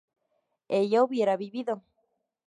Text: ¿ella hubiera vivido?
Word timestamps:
¿ella 0.67 1.03
hubiera 1.03 1.37
vivido? 1.37 1.83